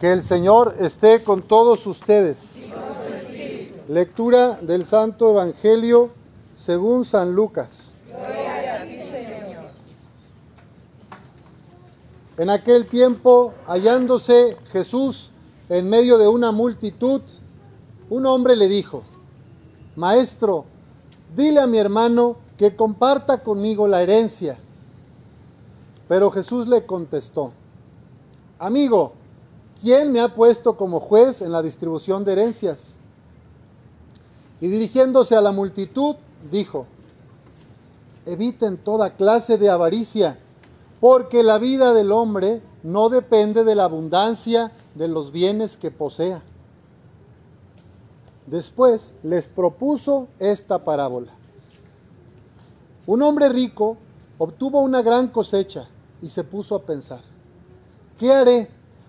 [0.00, 2.56] Que el Señor esté con todos ustedes.
[3.86, 6.08] Lectura del Santo Evangelio
[6.56, 7.92] según San Lucas.
[12.38, 15.32] En aquel tiempo, hallándose Jesús
[15.68, 17.20] en medio de una multitud,
[18.08, 19.02] un hombre le dijo,
[19.96, 20.64] Maestro,
[21.36, 24.58] dile a mi hermano que comparta conmigo la herencia.
[26.08, 27.52] Pero Jesús le contestó,
[28.58, 29.19] Amigo,
[29.80, 32.96] ¿quién me ha puesto como juez en la distribución de herencias?
[34.60, 36.16] Y dirigiéndose a la multitud,
[36.50, 36.86] dijo,
[38.26, 40.38] Eviten toda clase de avaricia,
[41.00, 46.42] porque la vida del hombre no depende de la abundancia de los bienes que posea.
[48.46, 51.32] Después les propuso esta parábola.
[53.06, 53.96] Un hombre rico
[54.38, 55.88] obtuvo una gran cosecha
[56.20, 57.22] y se puso a pensar,
[58.18, 58.79] ¿qué haré?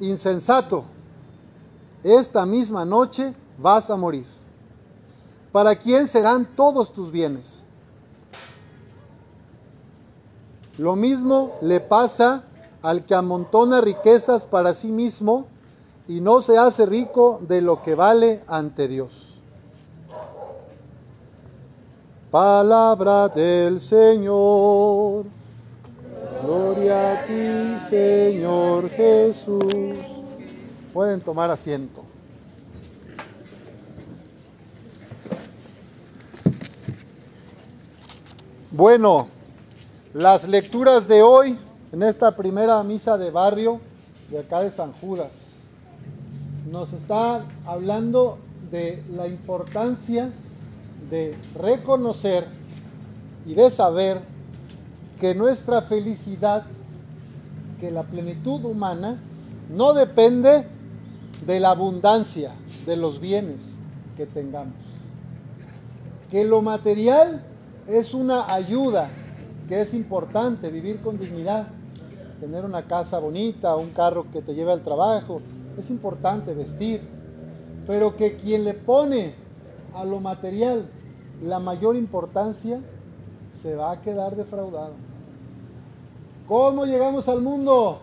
[0.00, 0.84] insensato,
[2.02, 4.26] esta misma noche vas a morir.
[5.52, 7.62] ¿Para quién serán todos tus bienes?
[10.78, 12.44] Lo mismo le pasa
[12.80, 15.46] al que amontona riquezas para sí mismo
[16.08, 19.38] y no se hace rico de lo que vale ante Dios.
[22.30, 25.26] Palabra del Señor.
[26.42, 29.96] Gloria a ti, Señor Jesús.
[30.92, 32.02] Pueden tomar asiento.
[38.72, 39.28] Bueno,
[40.14, 41.56] las lecturas de hoy
[41.92, 43.80] en esta primera misa de barrio
[44.28, 45.62] de acá de San Judas
[46.72, 48.38] nos está hablando
[48.72, 50.32] de la importancia
[51.08, 52.46] de reconocer
[53.46, 54.31] y de saber
[55.22, 56.64] que nuestra felicidad,
[57.78, 59.20] que la plenitud humana,
[59.70, 60.66] no depende
[61.46, 62.50] de la abundancia
[62.86, 63.60] de los bienes
[64.16, 64.74] que tengamos.
[66.28, 67.40] Que lo material
[67.86, 69.10] es una ayuda,
[69.68, 71.68] que es importante vivir con dignidad,
[72.40, 75.40] tener una casa bonita, un carro que te lleve al trabajo,
[75.78, 77.00] es importante vestir,
[77.86, 79.34] pero que quien le pone
[79.94, 80.88] a lo material
[81.44, 82.80] la mayor importancia
[83.62, 85.11] se va a quedar defraudado.
[86.46, 88.00] ¿Cómo llegamos al mundo?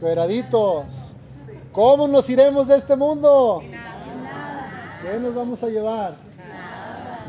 [0.00, 1.14] Cueraditos.
[1.72, 3.60] ¿Cómo nos iremos de este mundo?
[5.02, 6.14] ¿Qué nos vamos a llevar?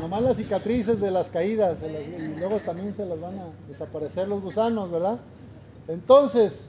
[0.00, 4.42] Nomás las cicatrices de las caídas y luego también se las van a desaparecer los
[4.42, 5.18] gusanos, ¿verdad?
[5.88, 6.68] Entonces,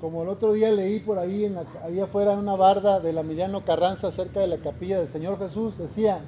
[0.00, 1.52] como el otro día leí por ahí,
[1.84, 5.38] ahí afuera en una barda de la Emiliano Carranza, cerca de la capilla del Señor
[5.38, 6.20] Jesús, decía,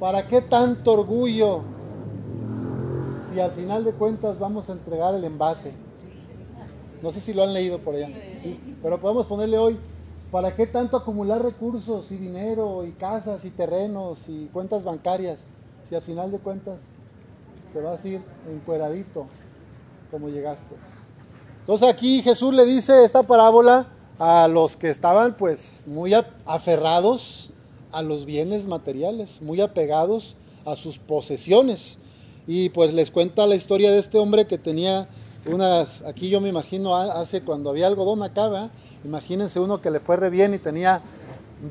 [0.00, 1.62] ¿para qué tanto orgullo
[3.32, 5.72] si al final de cuentas vamos a entregar el envase?
[7.02, 8.10] No sé si lo han leído por allá,
[8.82, 9.78] pero podemos ponerle hoy,
[10.30, 15.46] ¿para qué tanto acumular recursos y dinero y casas y terrenos y cuentas bancarias
[15.88, 16.80] si al final de cuentas
[17.72, 18.20] te vas a ir
[18.52, 19.26] encueradito
[20.10, 20.76] como llegaste?
[21.60, 23.88] Entonces aquí Jesús le dice esta parábola
[24.18, 26.12] a los que estaban pues muy
[26.44, 27.50] aferrados
[27.90, 31.98] a los bienes materiales, muy apegados a sus posesiones.
[32.46, 35.08] Y pues les cuenta la historia de este hombre que tenía
[35.46, 38.70] unas, aquí yo me imagino hace cuando había algodón acá,
[39.04, 41.00] imagínense uno que le fue re bien y tenía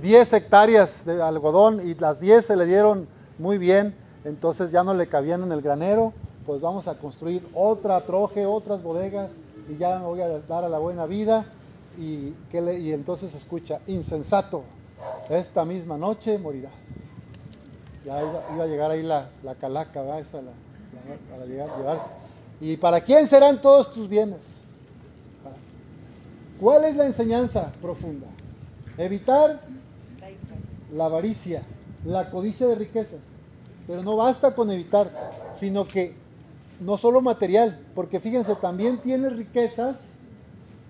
[0.02, 4.94] 10 hectáreas de algodón y las 10 se le dieron muy bien, entonces ya no
[4.94, 6.14] le cabían en el granero,
[6.46, 9.32] pues vamos a construir otra troje, otras bodegas
[9.70, 11.46] y ya me voy a dar a la buena vida.
[12.00, 14.64] Y, que y entonces escucha, insensato,
[15.30, 16.72] esta misma noche morirás.
[18.06, 20.20] Ya iba, a llegar ahí la, calaca, ¿verdad?
[20.20, 20.52] Esa, la,
[21.30, 22.10] para llevarse.
[22.60, 24.62] ¿Y para quién serán todos tus bienes?
[26.60, 28.28] ¿Cuál es la enseñanza profunda?
[28.98, 29.62] Evitar
[30.94, 31.64] la avaricia,
[32.06, 33.22] la codicia de riquezas.
[33.88, 35.10] Pero no basta con evitar,
[35.54, 36.14] sino que
[36.80, 40.00] no solo material, porque fíjense, también tiene riquezas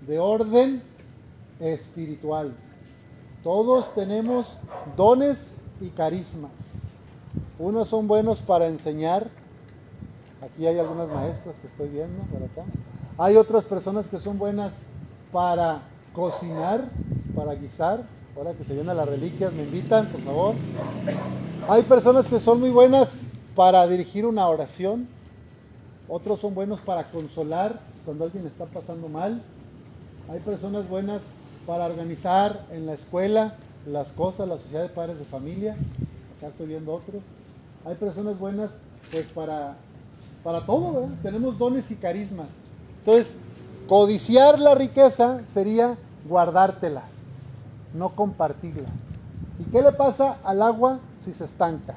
[0.08, 0.82] de orden
[1.60, 2.54] espiritual.
[3.44, 4.58] Todos tenemos
[4.96, 6.71] dones y carismas.
[7.62, 9.28] Unos son buenos para enseñar.
[10.42, 12.64] Aquí hay algunas maestras que estoy viendo por acá.
[13.20, 14.80] Hay otras personas que son buenas
[15.32, 16.90] para cocinar,
[17.36, 18.04] para guisar.
[18.36, 20.56] Ahora que se vienen las reliquias, me invitan, por favor.
[21.70, 23.20] Hay personas que son muy buenas
[23.56, 25.08] para dirigir una oración.
[26.10, 29.44] Otros son buenos para consolar cuando alguien está pasando mal.
[30.32, 31.22] Hay personas buenas
[31.68, 33.54] para organizar en la escuela
[33.86, 35.76] las cosas, la sociedad de padres de familia.
[36.40, 37.22] Acá estoy viendo otros.
[37.86, 38.78] Hay personas buenas
[39.12, 39.76] pues para,
[40.44, 41.10] para todo.
[41.24, 42.50] Tenemos dones y carismas.
[43.00, 43.38] Entonces,
[43.88, 45.98] codiciar la riqueza sería
[46.28, 47.04] guardártela,
[47.94, 48.90] no compartirla.
[49.60, 51.96] ¿Y qué le pasa al agua si se estanca?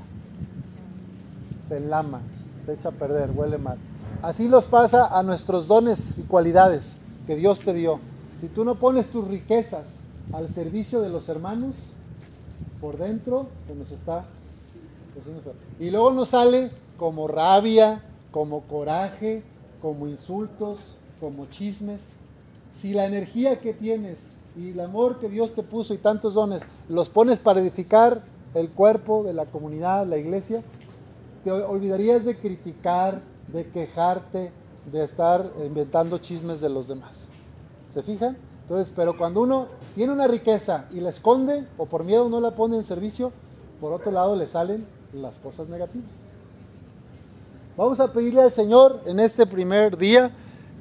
[1.68, 2.20] Se lama,
[2.64, 3.78] se echa a perder, huele mal.
[4.22, 6.96] Así los pasa a nuestros dones y cualidades
[7.26, 8.00] que Dios te dio.
[8.40, 10.00] Si tú no pones tus riquezas
[10.32, 11.74] al servicio de los hermanos,
[12.80, 14.24] por dentro se nos está...
[15.78, 19.42] Y luego nos sale como rabia, como coraje,
[19.80, 20.78] como insultos,
[21.20, 22.12] como chismes.
[22.74, 26.66] Si la energía que tienes y el amor que Dios te puso y tantos dones
[26.88, 28.22] los pones para edificar
[28.54, 30.62] el cuerpo de la comunidad, la iglesia,
[31.42, 34.52] te olvidarías de criticar, de quejarte,
[34.90, 37.28] de estar inventando chismes de los demás.
[37.88, 38.36] ¿Se fijan?
[38.62, 42.52] Entonces, pero cuando uno tiene una riqueza y la esconde o por miedo no la
[42.52, 43.32] pone en servicio,
[43.80, 46.10] por otro lado le salen las cosas negativas.
[47.76, 50.30] Vamos a pedirle al Señor en este primer día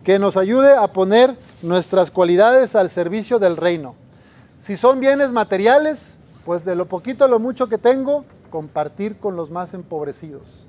[0.03, 3.95] que nos ayude a poner nuestras cualidades al servicio del reino.
[4.59, 6.15] Si son bienes materiales,
[6.45, 10.65] pues de lo poquito a lo mucho que tengo, compartir con los más empobrecidos.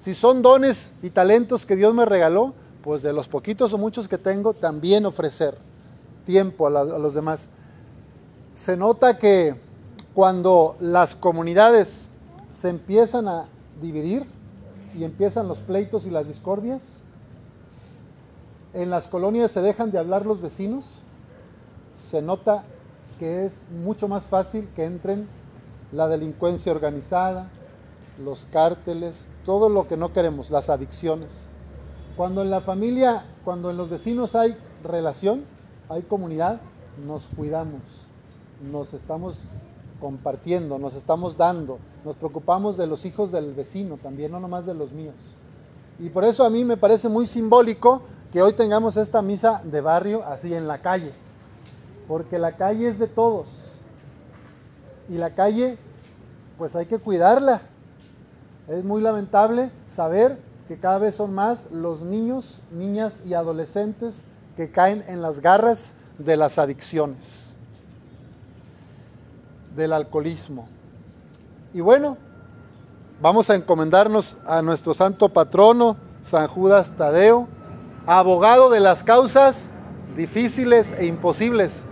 [0.00, 4.06] Si son dones y talentos que Dios me regaló, pues de los poquitos o muchos
[4.06, 5.56] que tengo, también ofrecer
[6.24, 7.46] tiempo a, a los demás.
[8.52, 9.56] Se nota que
[10.14, 12.07] cuando las comunidades
[12.58, 13.46] se empiezan a
[13.80, 14.26] dividir
[14.96, 16.82] y empiezan los pleitos y las discordias,
[18.74, 21.02] en las colonias se dejan de hablar los vecinos,
[21.94, 22.64] se nota
[23.20, 25.28] que es mucho más fácil que entren
[25.92, 27.48] la delincuencia organizada,
[28.22, 31.30] los cárteles, todo lo que no queremos, las adicciones.
[32.16, 35.42] Cuando en la familia, cuando en los vecinos hay relación,
[35.88, 36.60] hay comunidad,
[37.06, 37.82] nos cuidamos,
[38.72, 39.38] nos estamos
[40.00, 44.74] compartiendo, nos estamos dando, nos preocupamos de los hijos del vecino también, no nomás de
[44.74, 45.14] los míos.
[45.98, 48.02] Y por eso a mí me parece muy simbólico
[48.32, 51.12] que hoy tengamos esta misa de barrio así en la calle,
[52.06, 53.46] porque la calle es de todos.
[55.08, 55.78] Y la calle,
[56.58, 57.62] pues hay que cuidarla.
[58.68, 64.24] Es muy lamentable saber que cada vez son más los niños, niñas y adolescentes
[64.56, 67.47] que caen en las garras de las adicciones,
[69.78, 70.68] del alcoholismo.
[71.72, 72.18] Y bueno,
[73.22, 77.48] vamos a encomendarnos a nuestro santo patrono, San Judas Tadeo,
[78.04, 79.68] abogado de las causas
[80.16, 81.84] difíciles e imposibles,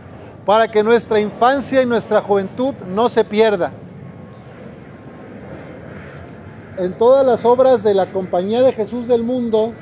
[0.44, 3.72] para que nuestra infancia y nuestra juventud no se pierda.
[6.76, 9.72] En todas las obras de la Compañía de Jesús del Mundo,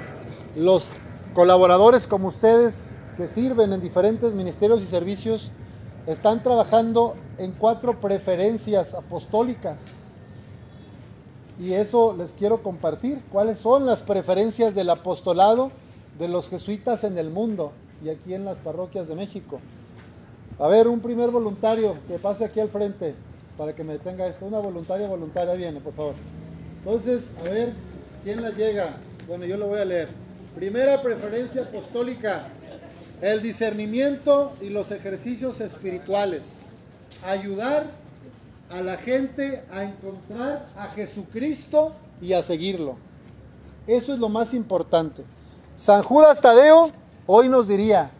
[0.54, 0.92] los
[1.34, 2.84] colaboradores como ustedes
[3.16, 5.52] que sirven en diferentes ministerios y servicios
[6.06, 9.80] están trabajando en cuatro preferencias apostólicas.
[11.58, 13.22] Y eso les quiero compartir.
[13.30, 15.70] ¿Cuáles son las preferencias del apostolado?
[16.18, 17.72] de los jesuitas en el mundo
[18.04, 19.60] y aquí en las parroquias de México.
[20.58, 23.14] A ver, un primer voluntario que pase aquí al frente
[23.58, 24.46] para que me detenga esto.
[24.46, 26.14] Una voluntaria voluntaria viene, por favor.
[26.78, 27.72] Entonces, a ver,
[28.22, 28.96] ¿quién la llega?
[29.26, 30.08] Bueno, yo lo voy a leer.
[30.54, 32.46] Primera preferencia apostólica,
[33.20, 36.60] el discernimiento y los ejercicios espirituales.
[37.24, 37.86] Ayudar
[38.70, 42.96] a la gente a encontrar a Jesucristo y a seguirlo.
[43.86, 45.24] Eso es lo más importante.
[45.76, 46.90] San Judas Tadeo
[47.26, 48.10] hoy nos diría,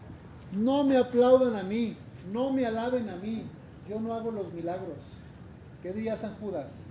[0.53, 1.97] no me aplaudan a mí,
[2.31, 3.43] no me alaben a mí,
[3.89, 4.97] yo no hago los milagros.
[5.81, 6.85] ¿Qué diría San Judas?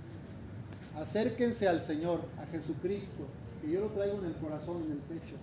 [0.99, 3.25] Acérquense al Señor, a Jesucristo,
[3.61, 5.35] que yo lo traigo en el corazón, en el pecho.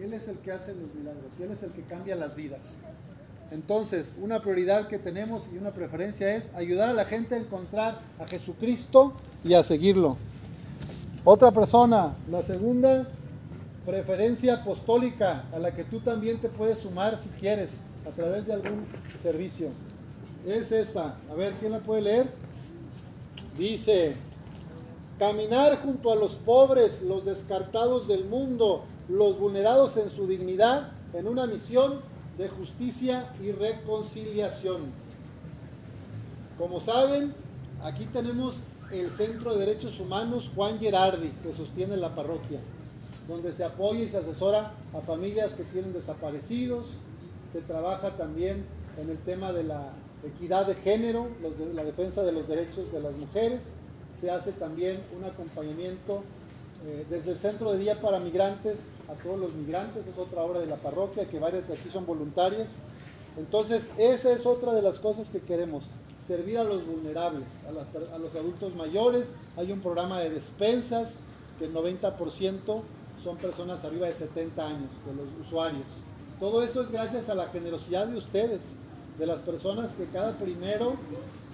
[0.00, 2.78] Él es el que hace los milagros y Él es el que cambia las vidas.
[3.50, 8.00] Entonces, una prioridad que tenemos y una preferencia es ayudar a la gente a encontrar
[8.18, 9.12] a Jesucristo
[9.44, 10.16] y a seguirlo.
[11.24, 13.06] Otra persona, la segunda,
[13.84, 18.54] preferencia apostólica a la que tú también te puedes sumar si quieres a través de
[18.54, 18.86] algún
[19.20, 19.68] servicio.
[20.46, 21.16] Es esta.
[21.30, 22.30] A ver, ¿quién la puede leer?
[23.58, 24.16] Dice,
[25.18, 31.26] caminar junto a los pobres, los descartados del mundo, los vulnerados en su dignidad, en
[31.26, 32.00] una misión
[32.38, 34.92] de justicia y reconciliación.
[36.58, 37.34] Como saben,
[37.82, 42.60] aquí tenemos el Centro de Derechos Humanos Juan Gerardi, que sostiene la parroquia
[43.28, 46.86] donde se apoya y se asesora a familias que tienen desaparecidos,
[47.50, 48.64] se trabaja también
[48.96, 49.92] en el tema de la
[50.24, 51.28] equidad de género,
[51.74, 53.62] la defensa de los derechos de las mujeres,
[54.20, 56.22] se hace también un acompañamiento
[56.84, 60.60] eh, desde el centro de día para migrantes a todos los migrantes, es otra obra
[60.60, 62.72] de la parroquia, que varias aquí son voluntarias.
[63.36, 65.84] Entonces, esa es otra de las cosas que queremos,
[66.26, 69.34] servir a los vulnerables, a, a los adultos mayores.
[69.56, 71.16] Hay un programa de despensas
[71.58, 72.82] que el 90%
[73.22, 75.86] son personas arriba de 70 años, de los usuarios.
[76.40, 78.74] Todo eso es gracias a la generosidad de ustedes,
[79.18, 80.94] de las personas que cada primero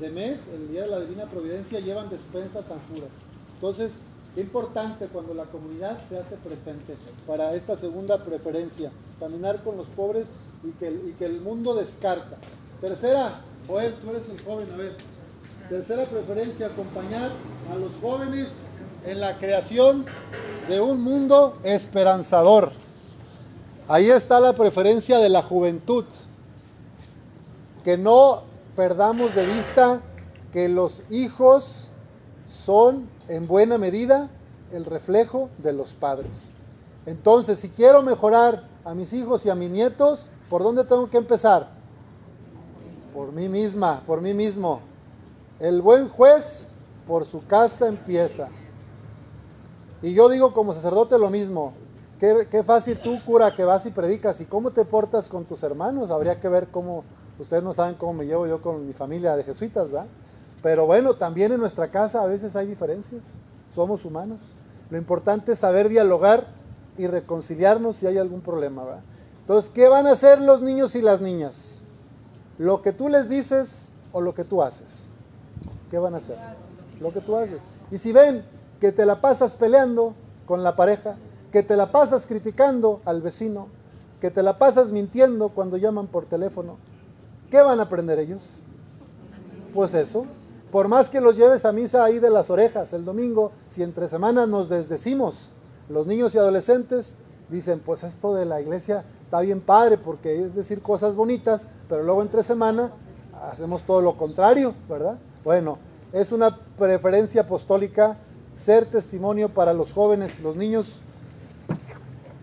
[0.00, 3.11] de mes, el día de la Divina Providencia, llevan despensas a Juras.
[3.56, 3.99] Entonces,
[4.38, 6.95] qué importante cuando la comunidad se hace presente
[7.26, 10.28] para esta segunda preferencia, caminar con los pobres
[10.62, 12.37] y que, y que el mundo descarta.
[12.80, 14.97] Tercera, Joel, tú eres el joven, a ver.
[15.68, 17.33] Tercera preferencia, acompañar
[17.73, 18.47] a los jóvenes
[19.04, 20.04] en la creación
[20.68, 22.71] de un mundo esperanzador.
[23.88, 26.04] Ahí está la preferencia de la juventud.
[27.83, 28.45] Que no
[28.76, 30.00] perdamos de vista
[30.52, 31.88] que los hijos
[32.47, 34.28] son en buena medida
[34.73, 36.50] el reflejo de los padres.
[37.06, 41.16] Entonces, si quiero mejorar a mis hijos y a mis nietos, ¿por dónde tengo que
[41.16, 41.70] empezar?
[43.14, 44.80] Por mí misma, por mí mismo.
[45.58, 46.68] El buen juez
[47.06, 48.49] por su casa empieza.
[50.02, 51.73] Y yo digo como sacerdote lo mismo.
[52.20, 54.40] Qué, fácil tú, cura, que vas y predicas.
[54.40, 56.11] ¿Y cómo te portas con tus hermanos?
[56.11, 57.04] Habría que ver cómo,
[57.38, 60.06] ustedes no saben cómo me llevo yo con mi familia de jesuitas, ¿verdad?
[60.68, 63.22] Pero bueno, también en nuestra casa a veces hay diferencias.
[63.75, 64.37] Somos humanos.
[64.90, 66.46] Lo importante es saber dialogar
[66.98, 69.00] y reconciliarnos si hay algún problema, ¿verdad?
[69.40, 71.80] Entonces, ¿qué van a hacer los niños y las niñas?
[72.58, 75.08] ¿Lo que tú les dices o lo que tú haces?
[75.90, 76.37] ¿Qué van a hacer?
[77.00, 77.62] Lo que tú haces.
[77.90, 78.44] Y si ven
[78.78, 80.12] que te la pasas peleando
[80.44, 81.16] con la pareja,
[81.50, 83.68] que te la pasas criticando al vecino,
[84.20, 86.76] que te la pasas mintiendo cuando llaman por teléfono,
[87.50, 88.42] ¿qué van a aprender ellos?
[89.72, 90.26] Pues eso.
[90.70, 94.06] Por más que los lleves a misa ahí de las orejas el domingo, si entre
[94.08, 95.48] semanas nos desdecimos,
[95.88, 97.14] los niños y adolescentes
[97.48, 102.02] dicen, pues esto de la iglesia está bien padre porque es decir cosas bonitas, pero
[102.02, 102.90] luego entre semana
[103.50, 105.16] hacemos todo lo contrario, ¿verdad?
[105.42, 105.78] Bueno,
[106.12, 108.18] es una preferencia apostólica
[108.54, 111.00] ser testimonio para los jóvenes, los niños,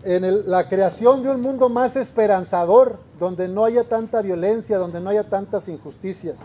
[0.02, 5.10] en la creación de un mundo más esperanzador, donde no haya tanta violencia, donde no
[5.10, 6.38] haya tantas injusticias.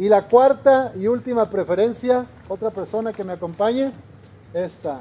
[0.00, 3.92] Y la cuarta y última preferencia, otra persona que me acompañe,
[4.54, 5.00] esta.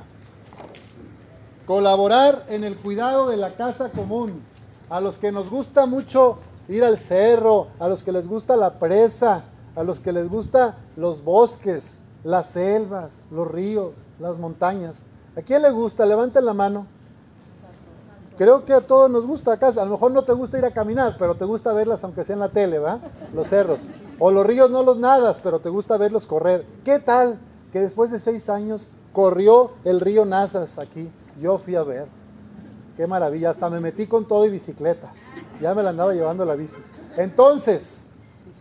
[1.65, 4.41] Colaborar en el cuidado de la casa común.
[4.89, 6.35] A los que nos gusta mucho
[6.67, 10.75] ir al cerro, a los que les gusta la presa, a los que les gusta
[10.97, 15.05] los bosques, las selvas, los ríos, las montañas.
[15.37, 16.05] ¿A quién le gusta?
[16.05, 16.87] Levanten la mano.
[18.39, 19.67] Creo que a todos nos gusta acá.
[19.67, 22.35] A lo mejor no te gusta ir a caminar, pero te gusta verlas aunque sea
[22.35, 22.99] en la tele, ¿va?
[23.33, 23.81] Los cerros.
[24.17, 26.65] O los ríos no los nadas, pero te gusta verlos correr.
[26.85, 27.37] ¿Qué tal
[27.73, 31.11] que después de seis años corrió el río Nazas aquí?
[31.41, 32.07] Yo fui a ver.
[32.95, 33.49] Qué maravilla.
[33.49, 35.11] Hasta me metí con todo y bicicleta.
[35.59, 36.77] Ya me la andaba llevando la bici.
[37.17, 38.05] Entonces,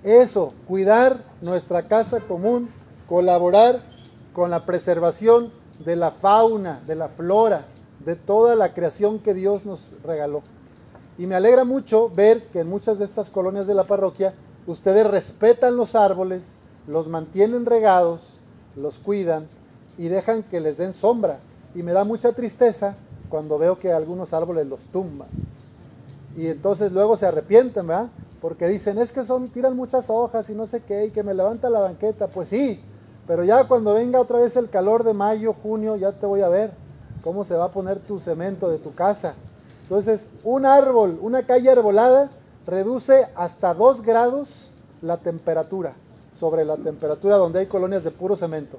[0.02, 2.68] eso, cuidar nuestra casa común,
[3.08, 3.78] colaborar
[4.32, 5.52] con la preservación
[5.85, 7.66] de la fauna, de la flora,
[8.08, 10.40] de toda la creación que Dios nos regaló.
[11.18, 14.32] Y me alegra mucho ver que en muchas de estas colonias de la parroquia
[14.66, 16.42] ustedes respetan los árboles,
[16.86, 18.22] los mantienen regados,
[18.76, 19.46] los cuidan
[19.98, 21.38] y dejan que les den sombra.
[21.74, 22.96] Y me da mucha tristeza
[23.28, 25.28] cuando veo que algunos árboles los tumban.
[26.34, 28.06] Y entonces luego se arrepienten, ¿verdad?
[28.40, 31.34] Porque dicen, es que son, tiran muchas hojas y no sé qué, y que me
[31.34, 32.28] levanta la banqueta.
[32.28, 32.80] Pues sí,
[33.26, 36.48] pero ya cuando venga otra vez el calor de mayo, junio, ya te voy a
[36.48, 36.88] ver
[37.22, 39.34] cómo se va a poner tu cemento de tu casa.
[39.82, 42.30] Entonces, un árbol, una calle arbolada,
[42.66, 44.48] reduce hasta 2 grados
[45.00, 45.94] la temperatura
[46.38, 48.78] sobre la temperatura donde hay colonias de puro cemento.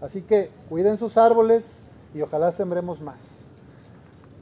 [0.00, 1.82] Así que cuiden sus árboles
[2.14, 3.20] y ojalá sembremos más.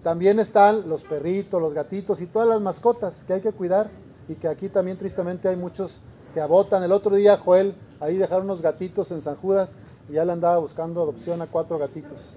[0.03, 3.91] También están los perritos, los gatitos y todas las mascotas que hay que cuidar
[4.29, 6.01] y que aquí también tristemente hay muchos
[6.33, 6.83] que abotan.
[6.83, 9.75] El otro día Joel ahí dejaron unos gatitos en San Judas
[10.09, 12.35] y ya le andaba buscando adopción a cuatro gatitos.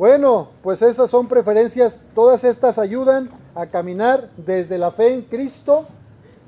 [0.00, 5.84] Bueno, pues esas son preferencias, todas estas ayudan a caminar desde la fe en Cristo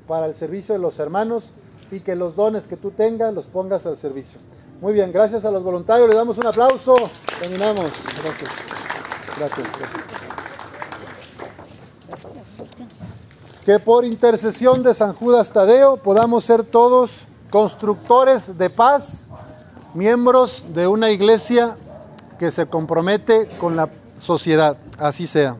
[0.07, 1.51] para el servicio de los hermanos
[1.91, 4.39] y que los dones que tú tengas los pongas al servicio.
[4.81, 6.95] Muy bien, gracias a los voluntarios, le damos un aplauso,
[7.39, 7.91] terminamos.
[8.23, 8.49] Gracias.
[9.37, 9.67] Gracias.
[9.77, 10.03] gracias.
[13.67, 19.27] que por intercesión de San Judas Tadeo podamos ser todos constructores de paz,
[19.93, 21.75] miembros de una iglesia
[22.43, 23.87] que se compromete con la
[24.19, 24.75] sociedad.
[24.99, 25.55] Así sea.